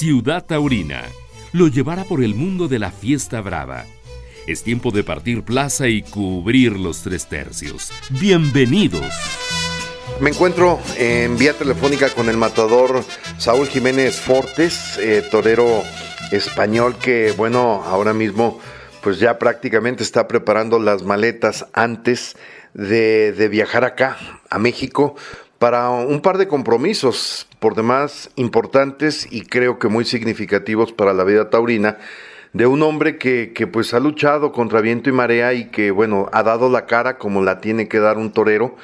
[0.00, 1.04] Ciudad Taurina
[1.52, 3.84] lo llevará por el mundo de la fiesta brava.
[4.46, 7.92] Es tiempo de partir plaza y cubrir los tres tercios.
[8.08, 9.12] Bienvenidos.
[10.18, 13.04] Me encuentro en vía telefónica con el matador
[13.36, 15.82] Saúl Jiménez Fortes, eh, torero
[16.32, 18.58] español que, bueno, ahora mismo
[19.02, 22.38] pues ya prácticamente está preparando las maletas antes
[22.72, 24.16] de, de viajar acá,
[24.48, 25.14] a México,
[25.58, 31.24] para un par de compromisos por demás importantes y creo que muy significativos para la
[31.24, 31.98] vida taurina
[32.52, 36.28] de un hombre que, que, pues ha luchado contra viento y marea y que bueno
[36.32, 38.76] ha dado la cara como la tiene que dar un torero.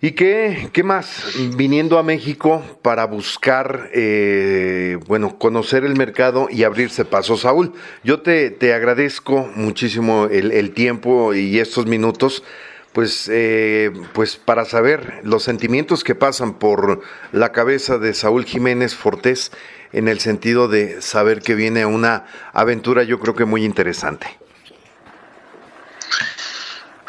[0.00, 6.64] Y que qué más viniendo a México para buscar eh, bueno conocer el mercado y
[6.64, 7.72] abrirse paso Saúl.
[8.02, 12.44] Yo te, te agradezco muchísimo el tiempo y estos minutos
[12.94, 18.94] pues, eh, pues para saber los sentimientos que pasan por la cabeza de Saúl Jiménez
[18.94, 19.50] Fortés
[19.92, 24.38] en el sentido de saber que viene una aventura yo creo que muy interesante.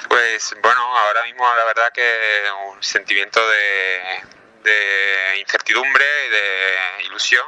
[0.09, 2.03] Pues bueno, ahora mismo la verdad que
[2.71, 7.45] un sentimiento de, de incertidumbre y de ilusión,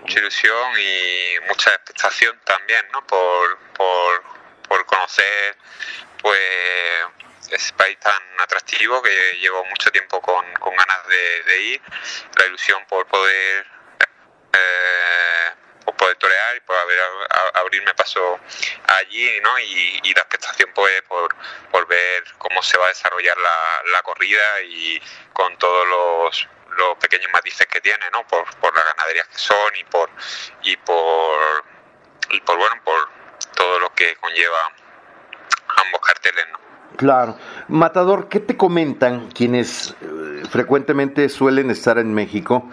[0.00, 3.06] mucha ilusión y mucha expectación también, ¿no?
[3.06, 4.22] Por, por,
[4.66, 5.56] por conocer
[6.22, 6.38] pues
[7.56, 11.82] ese país tan atractivo que llevo mucho tiempo con, con ganas de, ir,
[12.36, 13.66] la ilusión por poder
[14.52, 16.76] eh, por poder torear y por
[17.54, 18.40] abrirme paso
[18.98, 19.58] allí, ¿no?
[19.58, 21.34] Y, y la expectación pues por,
[21.70, 25.00] por, ver cómo se va a desarrollar la, la corrida y
[25.32, 28.26] con todos los, los pequeños matices que tiene, ¿no?
[28.26, 30.10] Por, por las ganaderías que son y por
[30.62, 31.64] y por
[32.30, 33.08] y por bueno por
[33.54, 34.72] todo lo que conlleva
[35.76, 36.69] ambos carteles, ¿no?
[37.00, 37.38] Claro.
[37.68, 42.68] Matador, ¿qué te comentan quienes eh, frecuentemente suelen estar en México?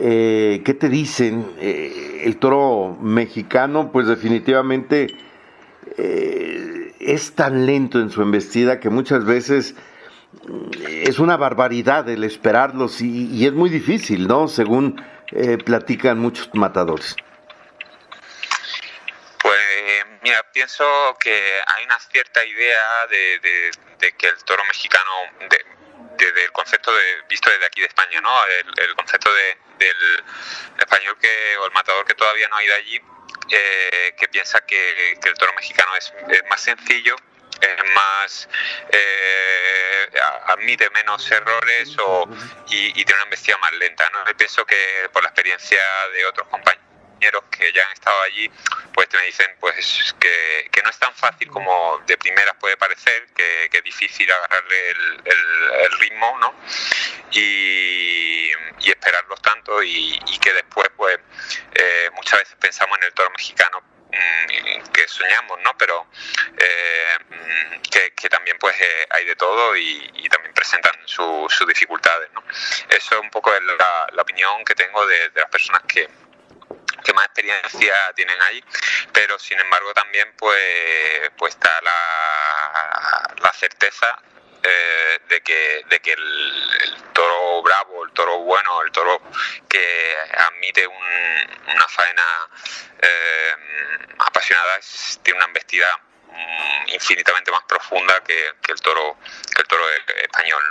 [0.00, 1.46] Eh, ¿Qué te dicen?
[1.60, 5.14] Eh, el toro mexicano, pues definitivamente
[5.96, 9.76] es tan lento en su embestida que muchas veces
[10.48, 10.70] mm,
[11.04, 14.48] es una barbaridad el esperarlos y, y es muy difícil, ¿no?
[14.48, 15.00] Según
[15.64, 17.14] platican muchos matadores.
[20.22, 23.70] Mira, pienso que hay una cierta idea de,
[24.16, 25.10] que el toro mexicano,
[25.48, 28.46] de, del concepto de, visto desde aquí de España, ¿no?
[28.46, 30.24] El, el concepto de, del
[30.78, 33.00] español que, o el matador que todavía no ha ido allí,
[33.50, 37.16] eh, que piensa que, el toro mexicano es, es más sencillo,
[37.60, 38.48] es más
[38.90, 40.10] eh,
[40.46, 42.28] admite menos errores o,
[42.68, 44.08] y, tiene una embestida más lenta.
[44.10, 44.24] ¿no?
[44.36, 45.80] Pienso que por la experiencia
[46.12, 46.81] de otros compañeros
[47.50, 48.50] que ya han estado allí,
[48.92, 53.26] pues me dicen pues que, que no es tan fácil como de primeras puede parecer,
[53.34, 56.54] que, que es difícil agarrarle el, el, el ritmo, ¿no?
[57.30, 58.50] Y,
[58.80, 61.18] y esperarlos tanto y, y, que después pues
[61.74, 65.76] eh, muchas veces pensamos en el toro mexicano mm, que soñamos, ¿no?
[65.78, 66.08] Pero
[66.58, 67.16] eh,
[67.90, 72.30] que, que, también pues eh, hay de todo y, y también presentan su, sus dificultades,
[72.32, 72.42] ¿no?
[72.88, 76.08] Eso es un poco la, la opinión que tengo de, de las personas que,
[77.02, 78.62] que más experiencia tienen ahí,
[79.12, 84.22] pero sin embargo también pues, pues está la, la certeza
[84.64, 89.20] eh, de que, de que el, toro bravo, el toro bueno, el toro
[89.68, 92.48] que admite un, una faena
[93.00, 93.54] eh,
[94.18, 95.88] apasionada es, tiene una embestida
[96.28, 99.18] um, infinitamente más profunda que, que, el toro
[99.52, 99.84] que el toro
[100.22, 100.62] español.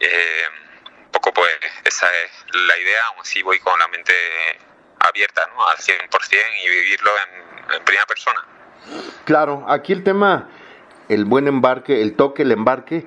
[0.00, 0.48] Eh,
[0.88, 4.14] un poco pues esa es la idea, aún así voy con la mente
[5.06, 5.66] abierta ¿no?
[5.66, 6.08] al 100%
[6.64, 8.40] y vivirlo en, en, primera persona.
[9.24, 10.48] Claro, aquí el tema,
[11.08, 13.06] el buen embarque, el toque, el embarque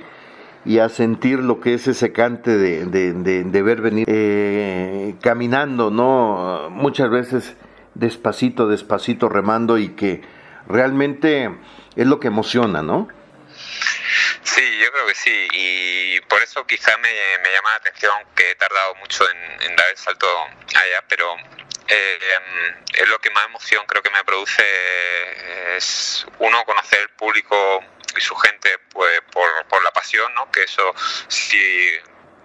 [0.66, 5.16] y a sentir lo que es ese cante de, de, de, de ver venir eh,
[5.22, 6.70] caminando, ¿no?
[6.70, 7.56] Muchas veces
[7.96, 10.22] despacito, despacito remando y que
[10.68, 11.50] realmente
[11.96, 13.08] es lo que emociona, ¿no?
[14.44, 17.10] Sí, yo creo que sí, y por eso quizá me,
[17.44, 21.26] me llama la atención que he tardado mucho en, en dar el salto allá, pero
[21.90, 22.20] eh,
[22.94, 24.64] es lo que más emoción creo que me produce
[25.76, 27.84] es uno conocer el público
[28.16, 30.94] y su gente pues por, por la pasión no que eso
[31.28, 31.92] sí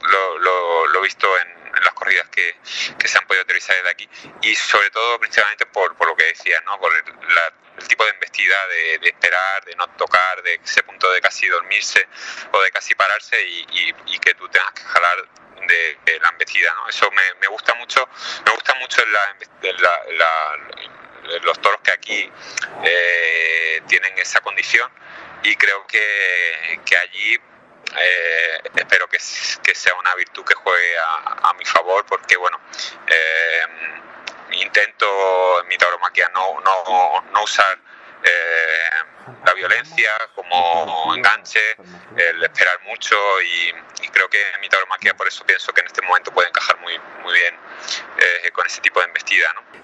[0.01, 0.39] lo,
[0.87, 2.57] lo, he visto en, las corridas que,
[2.99, 4.09] que, se han podido utilizar desde aquí.
[4.43, 7.03] Y sobre todo principalmente por, por lo que decía no por el,
[7.35, 11.21] la, el tipo de embestida de, de, esperar de no tocar de ese punto de
[11.21, 12.07] casi dormirse
[12.53, 15.29] o de casi pararse y, y, y que tú tengas que jalar
[15.67, 16.89] de, la embestida, ¿no?
[16.89, 18.09] Eso me, gusta mucho,
[18.45, 19.37] me gusta mucho la,
[19.73, 22.33] la, la, los toros que aquí
[22.85, 24.91] eh, tienen esa condición
[25.43, 27.39] y creo que, que allí
[27.97, 29.19] eh, espero que,
[29.63, 32.59] que, sea una virtud que juegue a, a mi favor porque bueno
[33.07, 33.67] eh,
[34.53, 37.79] intento en mi tauromaquia no, no, no usar
[39.45, 41.61] la violencia como enganche,
[42.17, 43.73] el esperar mucho y,
[44.11, 46.93] creo que en mi tauromaquia por eso pienso que en este momento puede encajar muy,
[47.23, 47.55] muy bien
[48.53, 49.47] con ese tipo de embestida.
[49.55, 49.75] ¿no?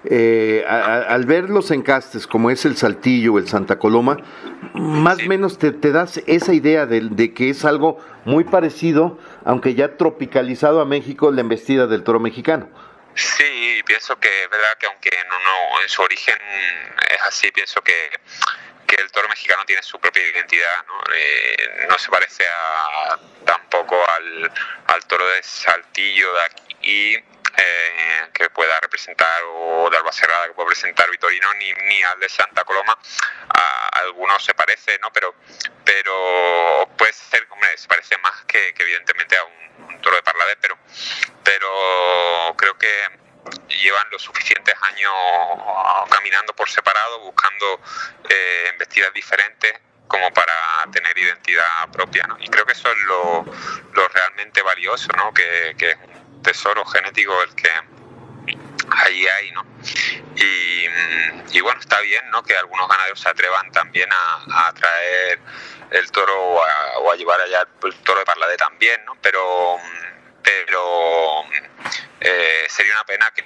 [0.67, 4.17] al ver los encastes como es el Saltillo o el Santa Coloma,
[4.73, 9.97] más o menos te, das esa idea de, que es algo muy parecido, aunque ya
[9.97, 12.69] tropicalizado a México, la embestida del toro mexicano.
[13.13, 16.37] Sí, pienso que verdad que aunque no, no en su origen
[17.13, 17.93] es así, pienso que,
[18.91, 23.97] que el toro mexicano tiene su propia identidad, no, eh, no se parece a, tampoco
[24.09, 24.51] al,
[24.87, 30.67] al toro de Saltillo de aquí eh, que pueda representar o de Albacerrada que pueda
[30.67, 32.97] presentar Vitorino ni, ni al de Santa Coloma.
[33.53, 35.35] A, algunos se parece no pero
[35.85, 40.77] pero puede ser hombre, se parece más que, evidentemente a un, toro de Parladé pero
[41.43, 43.20] pero creo que
[43.81, 45.13] llevan los suficientes años
[46.09, 47.81] caminando por separado buscando
[48.29, 49.73] eh, embestidas diferentes
[50.07, 50.53] como para
[50.91, 52.37] tener identidad propia, ¿no?
[52.39, 53.45] Y creo que eso es lo,
[53.93, 55.33] lo realmente valioso, ¿no?
[55.33, 55.97] Que, que,
[56.43, 57.69] tesoro genético el que
[58.89, 59.65] ahí hay, ¿no?
[60.35, 62.43] Y, bueno, está bien, ¿no?
[62.43, 65.39] Que algunos ganaderos se atrevan también a, traer
[65.91, 69.15] el toro o a, llevar allá el toro de Parladé también, ¿no?
[69.21, 69.77] Pero
[70.43, 71.43] pero
[72.19, 73.43] eh, sería una pena que,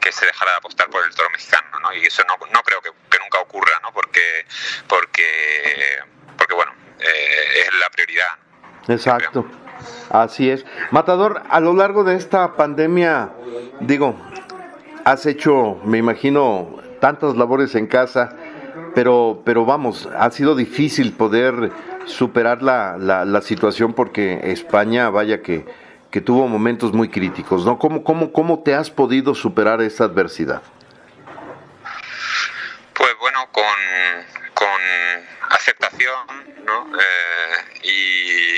[0.00, 1.94] que, se dejara de apostar por el toro mexicano, ¿no?
[1.94, 3.92] Y eso no, creo que, nunca ocurra, ¿no?
[3.92, 4.46] Porque,
[4.88, 5.98] porque,
[6.36, 8.38] porque bueno, eh, es la prioridad.
[8.88, 9.46] Exacto.
[10.10, 10.64] Así es.
[10.90, 13.30] Matador, a lo largo de esta pandemia,
[13.80, 14.14] digo,
[15.04, 18.36] has hecho, me imagino, tantas labores en casa,
[18.94, 21.72] pero, pero vamos, ha sido difícil poder
[22.04, 25.64] superar la, la, situación porque España, vaya que,
[26.12, 27.78] que tuvo momentos muy críticos, ¿no?
[27.78, 30.62] ¿Cómo, cómo, cómo te has podido superar esa adversidad?
[32.94, 33.64] Pues bueno, con,
[34.54, 34.80] con
[35.50, 36.86] aceptación, ¿no?
[37.00, 38.52] Eh, y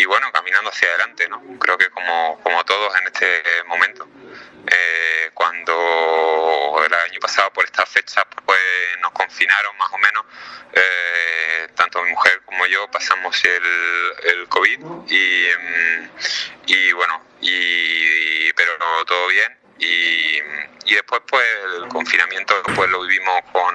[0.00, 1.42] y bueno, caminando hacia adelante, ¿no?
[1.58, 4.08] Creo que como, como todos en este momento.
[4.66, 8.58] Eh, cuando el año pasado por esta fecha pues
[9.02, 10.24] nos confinaron más o menos,
[10.72, 16.10] eh, tanto mi mujer como yo pasamos el, el COVID y, mm,
[16.66, 18.72] y bueno, y, pero
[19.06, 19.56] todo bien.
[19.78, 20.38] Y,
[20.86, 21.46] y después pues
[21.76, 23.74] el confinamiento pues lo vivimos con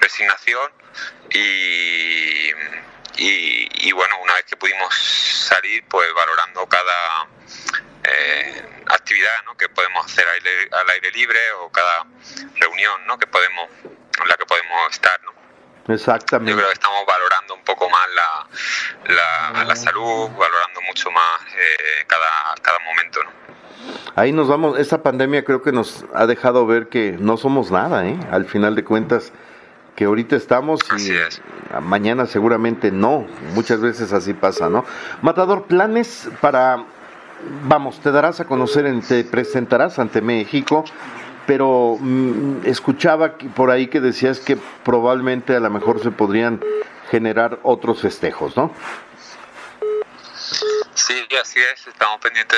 [0.00, 0.70] resignación
[1.30, 2.50] y
[3.22, 7.28] y, bueno, una vez que pudimos salir, pues valorando cada
[8.04, 9.56] eh, actividad ¿no?
[9.58, 12.06] que podemos hacer al aire, libre o cada
[12.56, 13.18] reunión ¿no?
[13.18, 15.20] que podemos, en la que podemos estar.
[15.92, 16.50] Exactamente.
[16.52, 22.04] Yo creo que estamos valorando un poco más la, la, salud, valorando mucho más eh,
[22.06, 23.20] cada, cada momento.
[23.24, 23.30] ¿no?
[24.16, 28.06] Ahí nos vamos, esta pandemia creo que nos ha dejado ver que no somos nada,
[28.06, 28.18] ¿eh?
[28.30, 29.32] al final de cuentas
[29.96, 31.12] que ahorita estamos y
[31.82, 33.26] mañana seguramente no.
[33.54, 34.84] Muchas veces así pasa, ¿no?
[35.20, 36.84] Matador, planes para,
[37.64, 40.84] vamos, te darás a conocer, te presentarás ante México,
[41.50, 46.60] pero mm, escuchaba por ahí que decías que probablemente a lo mejor se podrían
[47.10, 48.72] generar otros festejos, ¿no?
[50.94, 51.88] Sí, así es.
[51.88, 52.56] Estamos pendientes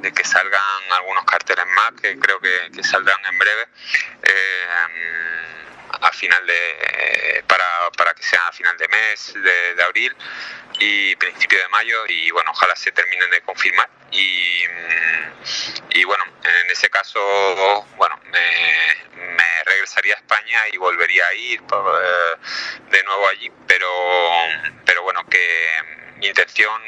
[0.00, 0.62] de, que salgan
[0.96, 3.62] algunos carteles más, que creo que, saldrán en breve.
[4.22, 5.57] Eh,
[6.00, 10.14] a final de para, para que sea a final de mes de, abril
[10.78, 14.64] y principio de mayo y bueno ojalá se terminen de confirmar y,
[15.90, 22.36] y bueno en ese caso bueno me, regresaría a España y volvería a ir eh,
[22.90, 23.88] de nuevo allí pero
[24.84, 25.68] pero bueno que
[26.16, 26.80] mi intención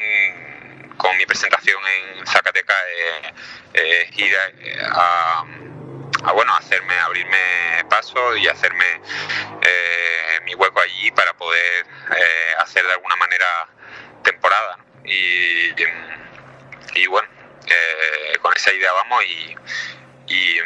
[0.97, 2.77] con mi presentación en Zacatecas
[3.73, 4.51] es ir a
[4.93, 5.45] a
[6.29, 9.01] bueno hacerme abrirme paso y hacerme
[9.61, 11.85] eh, mi hueco allí para poder
[12.15, 13.67] eh, hacer de alguna manera
[14.23, 15.73] temporada y,
[16.93, 17.27] y, bueno
[17.67, 19.55] eh, con esa idea vamos y,
[20.27, 20.59] y,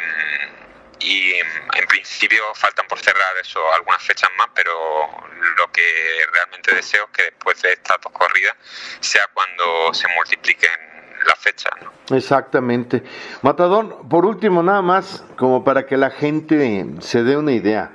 [0.98, 7.04] y en principio faltan por cerrar eso algunas fechas más pero lo que realmente deseo
[7.04, 8.56] es que después de estas dos corridas
[9.00, 10.85] sea cuando se multipliquen
[11.26, 11.70] la fecha.
[11.82, 12.16] ¿no?
[12.16, 13.02] Exactamente.
[13.42, 17.90] Matador, por último, nada más, como para que la gente se dé una idea.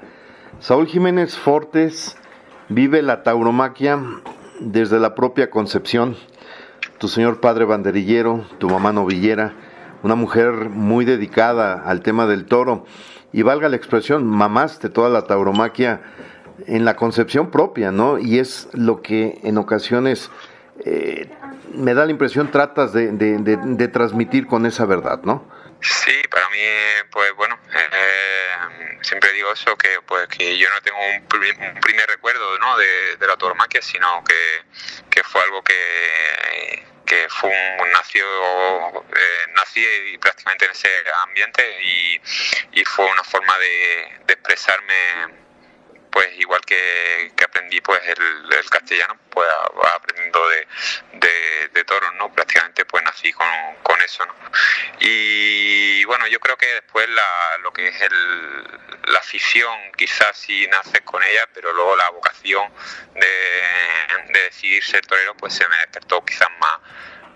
[0.59, 2.17] Saúl Jiménez Fortes
[2.69, 3.99] vive la tauromaquia
[4.59, 6.17] desde la propia concepción.
[6.97, 9.53] Tu señor padre banderillero, tu mamá novillera,
[10.03, 12.85] una mujer muy dedicada al tema del toro.
[13.33, 16.01] Y valga la expresión, mamaste toda la tauromaquia
[16.67, 18.19] en la concepción propia, ¿no?
[18.19, 20.29] Y es lo que en ocasiones
[20.85, 21.29] eh,
[21.75, 25.49] me da la impresión tratas de, transmitir con esa verdad, ¿no?
[25.81, 26.59] Sí, para mí,
[27.11, 31.27] pues bueno, eh, siempre digo eso, que pues que yo no tengo un,
[31.81, 32.77] primer recuerdo ¿no?
[32.77, 34.63] de, de la tauromaquia, sino que,
[35.09, 39.83] que, fue algo que, que fue un, nació, eh, nací
[40.19, 40.89] prácticamente en ese
[41.23, 42.21] ambiente y,
[42.79, 45.41] y fue una forma de, de expresarme
[46.11, 49.49] pues igual que, aprendí pues el, castellano, pues
[49.95, 50.67] aprendiendo de,
[51.10, 51.10] de.
[53.39, 54.33] Nací con, eso, ¿no?
[54.99, 58.63] Y bueno, yo creo que después la, lo que es el,
[59.11, 62.71] la afición, quizás sí naces con ella, pero luego la vocación
[63.13, 66.79] de, de decidir ser torero, pues se me despertó quizás más,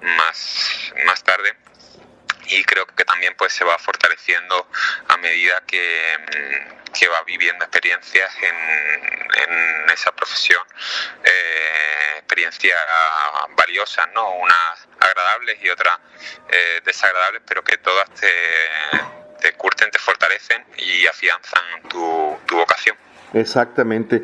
[0.02, 1.56] más, más tarde
[2.48, 4.68] y creo que también pues se va fortaleciendo
[5.26, 8.56] medida que, mm, que va viviendo experiencias en,
[9.44, 10.62] en esa profesión,
[11.24, 12.78] eh, experiencias
[13.58, 14.36] valiosas, ¿no?
[14.36, 15.98] unas agradables y otras
[16.50, 18.32] eh, desagradables, pero que todas te,
[19.42, 22.96] te curten, te fortalecen y afianzan tu, tu vocación.
[23.34, 24.24] Exactamente.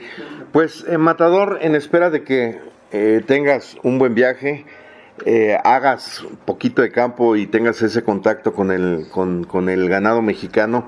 [0.54, 4.66] Pues, en Matador, en espera de que eh, tengas un buen viaje,
[5.26, 10.88] eh, hagas poquito de campo y tengas ese contacto con el, con, el ganado mexicano,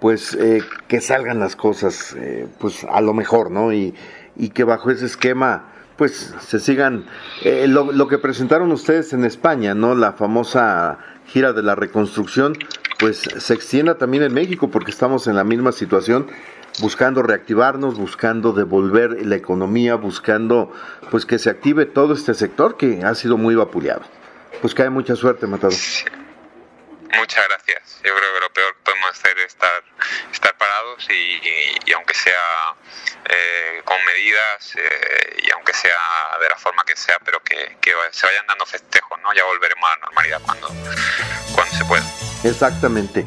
[0.00, 3.72] pues eh, que salgan las cosas eh, pues a lo mejor, ¿no?
[3.72, 3.94] Y,
[4.36, 7.04] y que bajo ese esquema pues se sigan
[7.44, 9.94] lo, que presentaron ustedes en España, ¿no?
[9.94, 12.56] La famosa gira de la reconstrucción,
[12.98, 16.26] pues se extienda también en México porque estamos en la misma situación
[16.80, 20.72] buscando reactivarnos, buscando devolver la economía, buscando
[21.10, 24.02] pues que se active todo este sector que ha sido muy vapuleado.
[24.60, 25.76] Pues que hay mucha suerte, Matador.
[27.14, 28.00] Muchas gracias.
[28.04, 29.84] Yo creo que lo peor que podemos hacer es estar,
[30.32, 32.74] estar parados y, aunque sea
[33.28, 35.98] eh, con medidas eh, y aunque sea
[36.40, 39.32] de la forma que sea, pero que, que, se vayan dando festejos, ¿no?
[39.34, 40.68] Ya volveremos a la normalidad cuando,
[41.54, 42.04] cuando se pueda.
[42.44, 43.26] Exactamente.